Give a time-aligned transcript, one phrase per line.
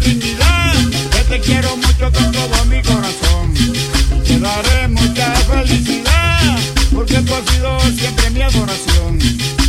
[0.00, 3.54] que te quiero mucho con todo mi corazón.
[4.24, 6.58] Te daré mucha felicidad,
[6.94, 9.18] porque tú has sido siempre mi adoración.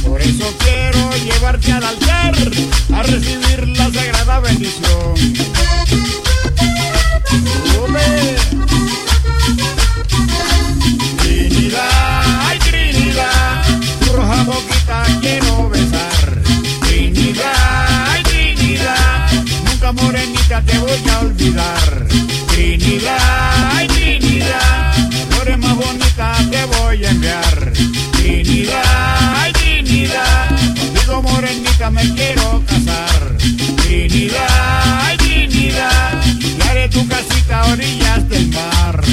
[0.04, 2.36] Por eso quiero llevarte al altar
[2.94, 5.16] a recibir la sagrada bendición.
[21.40, 22.08] olvidar.
[22.48, 24.94] Trinidad, ay Trinidad,
[25.30, 27.74] flores más bonitas te voy a enviar.
[28.12, 33.38] Trinidad, ay Trinidad, contigo morenita me quiero casar.
[33.78, 36.24] Trinidad, ay Trinidad,
[36.58, 39.04] y haré tu casita a orillas del mar.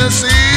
[0.00, 0.49] necessita.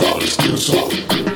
[0.00, 1.29] Tú sabes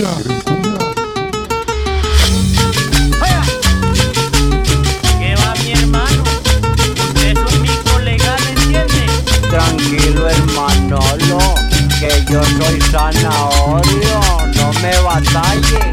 [0.00, 0.80] cumbia?
[5.18, 6.22] ¿Qué va mi hermano?
[7.08, 9.02] Usted es mi colega, ¿me entiende?
[9.50, 11.38] Tranquilo hermanolo,
[11.98, 14.20] que yo soy zanahorio,
[14.54, 15.92] no me batalle.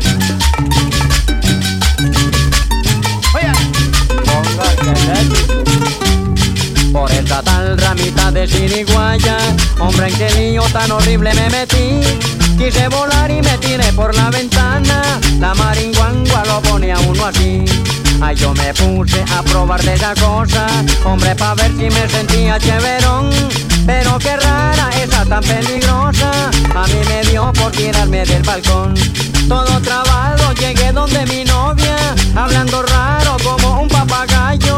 [4.26, 5.56] Póngase eléctrico.
[6.94, 9.37] Por esa tal ramita de chiriguaya,
[9.88, 12.01] hombre en qué lío tan horrible me metí.
[12.58, 15.01] Quise volar y me tiré por la ventana,
[15.39, 17.63] la maringuangua lo pone a uno así.
[18.22, 20.67] Ay, yo me puse a probar de esa cosa,
[21.06, 23.29] hombre, pa' ver si me sentía chéverón.
[23.86, 26.32] Pero qué rara, esa tan peligrosa,
[26.75, 28.96] a mí me dio por tirarme del balcón.
[29.48, 31.96] Todo trabado, llegué donde mi novia,
[32.36, 34.77] hablando raro como un papagayo.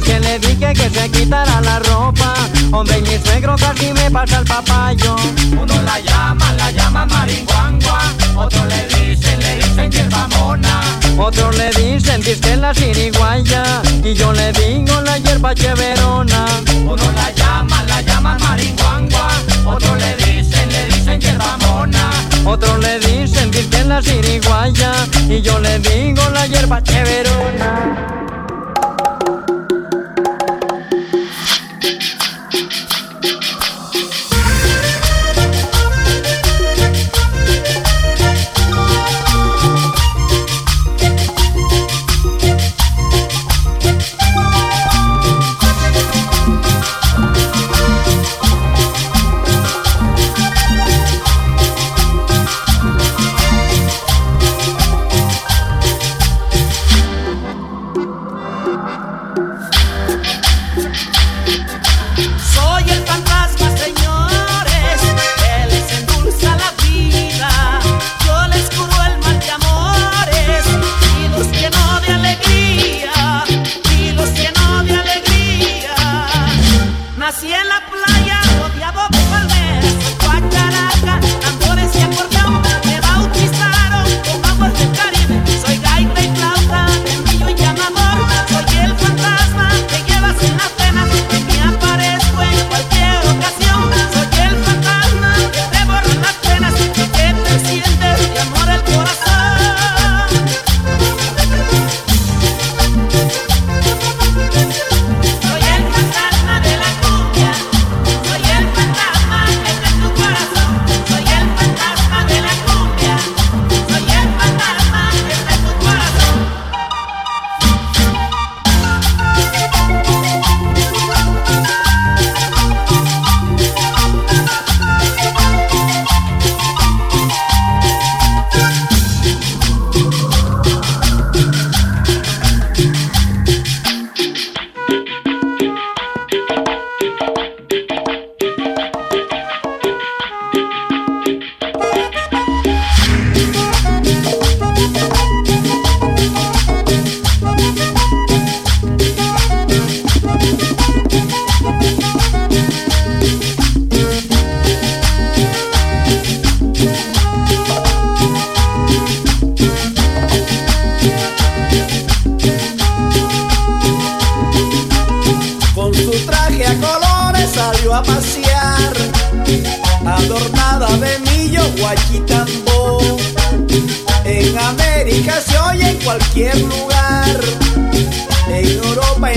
[0.00, 2.32] Que le dije que se quitara la ropa,
[2.72, 5.16] hombre, y mi suegro casi me pasa el papayo.
[5.52, 8.00] Uno la llama, la llama maringuangua.
[8.36, 10.80] Otro le dicen, le dicen hierba mona.
[11.18, 16.46] Otros le dicen disque la siriguaya, y yo le digo la hierba cheverona.
[16.74, 19.28] Uno la llama, la llama maringuangua.
[19.66, 22.10] Otro le dicen, le dicen hierba mona.
[22.44, 24.92] Otros le dicen disque la siriguaya,
[25.28, 28.19] y yo le digo la hierba cheverona.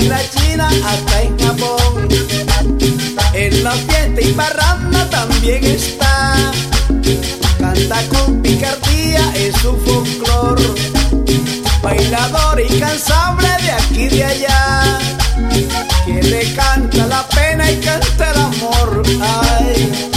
[0.04, 2.08] En la China, hasta en Japón.
[3.32, 6.52] En la fiesta y parranda también está,
[7.58, 10.60] canta con picardía, es su folclor.
[11.82, 14.98] Bailador incansable de aquí y de allá,
[16.06, 19.02] que le canta la pena y canta el amor.
[19.20, 20.13] Ay.